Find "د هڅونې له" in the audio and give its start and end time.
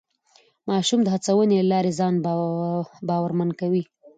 1.03-1.67